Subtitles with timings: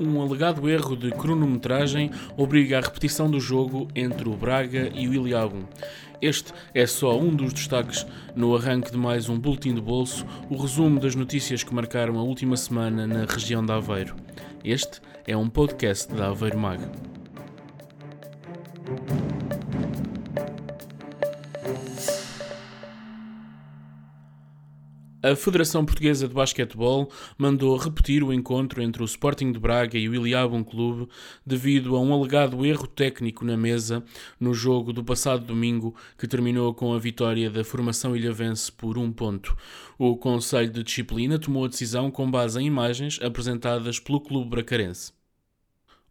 [0.00, 5.14] um alegado erro de cronometragem obriga a repetição do jogo entre o Braga e o
[5.14, 5.64] Iliabum.
[6.22, 10.56] Este é só um dos destaques no arranque de mais um Boletim de Bolso, o
[10.56, 14.16] resumo das notícias que marcaram a última semana na região de Aveiro.
[14.64, 16.80] Este é um podcast da Aveiro Mag.
[25.22, 30.08] A Federação Portuguesa de Basquetebol mandou repetir o encontro entre o Sporting de Braga e
[30.08, 31.08] o Iliabum Clube
[31.44, 34.02] devido a um alegado erro técnico na mesa
[34.40, 39.12] no jogo do passado domingo que terminou com a vitória da formação ilhavense por um
[39.12, 39.54] ponto.
[39.98, 45.19] O Conselho de Disciplina tomou a decisão com base em imagens apresentadas pelo clube bracarense.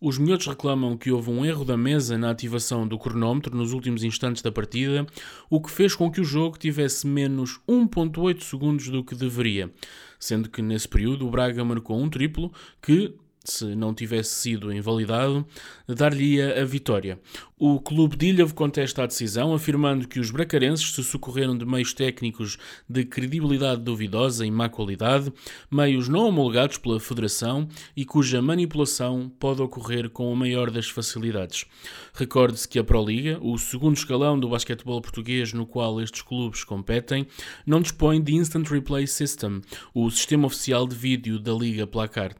[0.00, 4.04] Os miúdos reclamam que houve um erro da mesa na ativação do cronómetro nos últimos
[4.04, 5.06] instantes da partida,
[5.48, 9.72] o que fez com que o jogo tivesse menos 1.8 segundos do que deveria,
[10.20, 13.14] sendo que nesse período o Braga marcou um triplo que,
[13.46, 15.46] se não tivesse sido invalidado,
[15.88, 17.18] dar-lhe-ia a vitória.
[17.58, 21.94] O clube de Ilhavo contesta a decisão, afirmando que os bracarenses se socorreram de meios
[21.94, 25.32] técnicos de credibilidade duvidosa e má qualidade,
[25.70, 31.64] meios não homologados pela Federação e cuja manipulação pode ocorrer com a maior das facilidades.
[32.12, 37.26] Recorde-se que a Proliga, o segundo escalão do basquetebol português no qual estes clubes competem,
[37.66, 39.62] não dispõe de Instant Replay System,
[39.94, 42.36] o sistema oficial de vídeo da Liga Placar.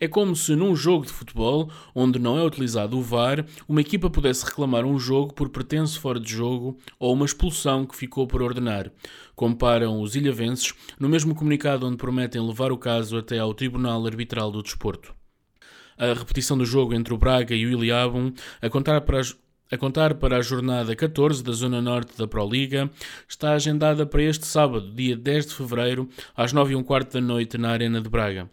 [0.00, 4.10] É como se num jogo de futebol, onde não é utilizado o VAR, uma equipa
[4.10, 8.42] pudesse reclamar um jogo por pretenso fora de jogo ou uma expulsão que ficou por
[8.42, 8.90] ordenar.
[9.34, 14.50] Comparam os ilhavenses no mesmo comunicado onde prometem levar o caso até ao Tribunal Arbitral
[14.50, 15.14] do Desporto.
[15.96, 19.36] A repetição do jogo entre o Braga e o Iliabum, a contar para as
[19.70, 22.90] a contar para a jornada 14 da Zona Norte da Proliga,
[23.26, 27.58] está agendada para este sábado, dia 10 de fevereiro, às 9 h quarto da noite,
[27.58, 28.48] na Arena de Braga.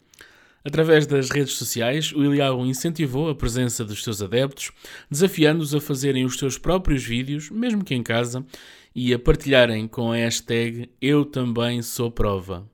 [0.64, 4.72] Através das redes sociais, o Iliao incentivou a presença dos seus adeptos,
[5.10, 8.46] desafiando-os a fazerem os seus próprios vídeos, mesmo que em casa,
[8.94, 12.71] e a partilharem com a hashtag Eu Também Sou Prova.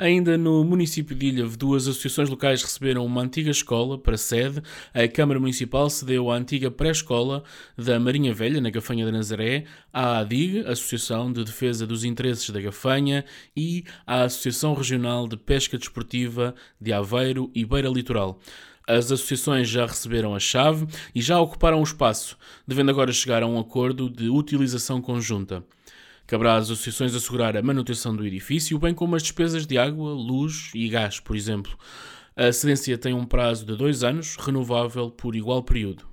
[0.00, 4.62] Ainda no município de Ilhavo, duas associações locais receberam uma antiga escola para sede.
[4.94, 7.42] A Câmara Municipal cedeu a antiga pré-escola
[7.76, 12.60] da Marinha Velha, na Gafanha da Nazaré, à ADIG, Associação de Defesa dos Interesses da
[12.60, 13.24] Gafanha,
[13.56, 18.38] e à Associação Regional de Pesca Desportiva de Aveiro e Beira Litoral.
[18.86, 23.48] As associações já receberam a chave e já ocuparam o espaço, devendo agora chegar a
[23.48, 25.64] um acordo de utilização conjunta.
[26.28, 30.70] Caberá às associações assegurar a manutenção do edifício, bem como as despesas de água, luz
[30.74, 31.74] e gás, por exemplo.
[32.36, 36.06] A cedência tem um prazo de dois anos, renovável por igual período.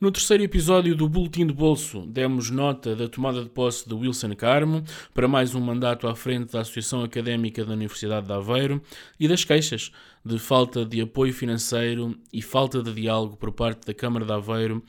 [0.00, 4.36] No terceiro episódio do Boletim de Bolso, demos nota da tomada de posse de Wilson
[4.36, 8.80] Carmo para mais um mandato à frente da Associação Académica da Universidade de Aveiro
[9.18, 9.90] e das queixas
[10.24, 14.84] de falta de apoio financeiro e falta de diálogo por parte da Câmara de Aveiro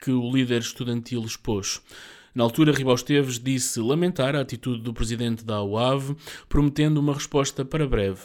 [0.00, 1.82] que o líder estudantil expôs.
[2.34, 6.16] Na altura, Esteves disse lamentar a atitude do presidente da UAV,
[6.48, 8.20] prometendo uma resposta para breve.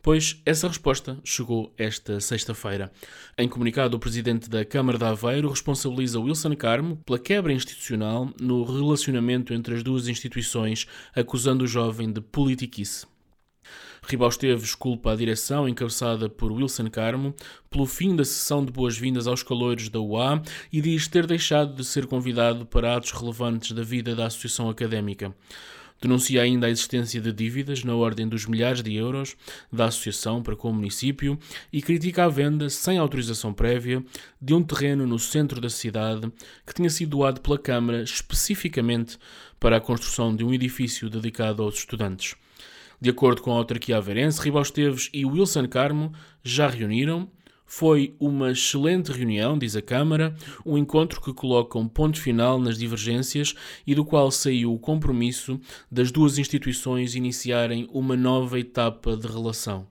[0.00, 2.90] Pois essa resposta chegou esta sexta-feira.
[3.36, 8.64] Em comunicado, o presidente da Câmara de Aveiro responsabiliza Wilson Carmo pela quebra institucional no
[8.64, 13.06] relacionamento entre as duas instituições, acusando o jovem de politiquice.
[14.10, 17.34] Ribau Esteves culpa a direção, encabeçada por Wilson Carmo,
[17.68, 20.40] pelo fim da sessão de boas-vindas aos calores da UA
[20.72, 25.34] e diz ter deixado de ser convidado para atos relevantes da vida da associação académica.
[26.00, 29.36] Denuncia ainda a existência de dívidas na ordem dos milhares de euros
[29.70, 31.38] da associação para com o município
[31.70, 34.02] e critica a venda, sem autorização prévia,
[34.40, 36.32] de um terreno no centro da cidade
[36.66, 39.18] que tinha sido doado pela Câmara especificamente
[39.60, 42.36] para a construção de um edifício dedicado aos estudantes.
[43.00, 47.30] De acordo com a autarquia aveirense, Ribau Esteves e Wilson Carmo já reuniram.
[47.64, 52.78] Foi uma excelente reunião, diz a Câmara, um encontro que coloca um ponto final nas
[52.78, 53.54] divergências
[53.86, 55.60] e do qual saiu o compromisso
[55.92, 59.86] das duas instituições iniciarem uma nova etapa de relação.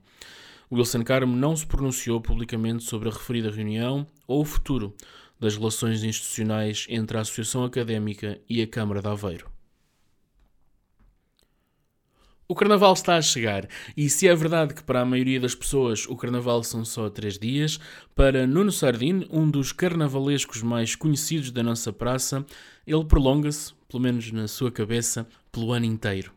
[0.70, 4.94] Wilson Carmo não se pronunciou publicamente sobre a referida reunião ou o futuro
[5.40, 9.57] das relações institucionais entre a Associação Académica e a Câmara de Aveiro.
[12.50, 16.06] O carnaval está a chegar e se é verdade que para a maioria das pessoas
[16.08, 17.78] o carnaval são só três dias,
[18.14, 22.46] para Nuno Sardin, um dos carnavalescos mais conhecidos da nossa praça,
[22.86, 26.32] ele prolonga-se, pelo menos na sua cabeça, pelo ano inteiro.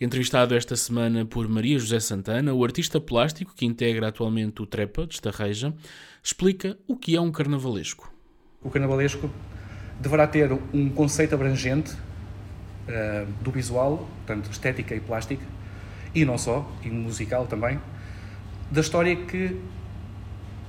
[0.00, 5.06] Entrevistado esta semana por Maria José Santana, o artista plástico que integra atualmente o Trepa,
[5.06, 5.74] de Estarreja,
[6.22, 8.10] explica o que é um carnavalesco.
[8.62, 9.30] O carnavalesco
[10.00, 11.94] deverá ter um conceito abrangente
[12.88, 15.44] uh, do visual, portanto, estética e plástica,
[16.14, 17.78] e não só, e musical também,
[18.70, 19.60] da história que,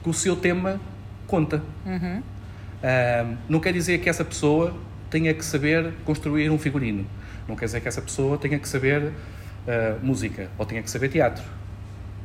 [0.04, 0.80] que o seu tema
[1.28, 1.62] conta.
[1.86, 2.20] Uhum.
[2.20, 4.74] Uh, não quer dizer que essa pessoa
[5.10, 7.06] tenha que saber construir um figurino.
[7.48, 9.12] Não quer dizer que essa pessoa tenha que saber uh,
[10.02, 11.44] música ou tenha que saber teatro,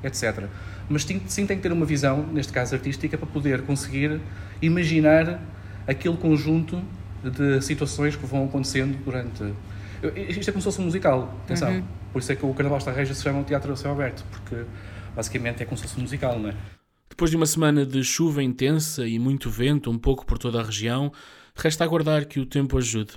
[0.03, 0.45] etc.
[0.89, 4.21] Mas sim, sim tem que ter uma visão, neste caso artística, para poder conseguir
[4.63, 5.41] imaginar
[5.87, 6.83] aquele conjunto
[7.23, 9.53] de situações que vão acontecendo durante.
[10.17, 11.71] Isto é como se fosse um musical, atenção.
[11.71, 11.85] Uhum.
[12.13, 14.65] Por isso é que o Carnaval da Reja se chama Teatro a Céu Aberto, porque
[15.15, 16.55] basicamente é como se fosse um musical, não é?
[17.09, 20.65] Depois de uma semana de chuva intensa e muito vento, um pouco por toda a
[20.65, 21.13] região,
[21.55, 23.15] resta aguardar que o tempo ajude.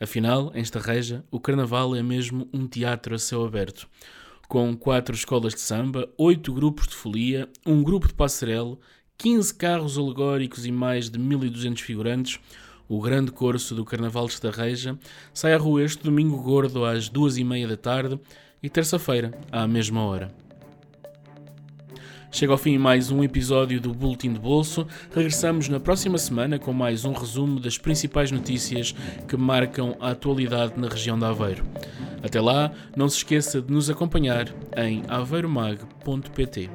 [0.00, 3.88] Afinal, em Estarreja, o Carnaval é mesmo um teatro a céu aberto.
[4.48, 8.76] Com quatro escolas de samba, oito grupos de folia, um grupo de passarela,
[9.16, 12.40] 15 carros alegóricos e mais de 1200 figurantes,
[12.88, 14.98] o grande corso do Carnaval de Estarreja
[15.32, 18.18] sai à rua este domingo gordo às duas e meia da tarde
[18.62, 20.32] e terça-feira à mesma hora.
[22.30, 24.86] Chega ao fim mais um episódio do Boletim de Bolso.
[25.14, 28.92] Regressamos na próxima semana com mais um resumo das principais notícias
[29.28, 31.64] que marcam a atualidade na região de Aveiro.
[32.24, 36.70] Até lá, não se esqueça de nos acompanhar em aveiromag.pt.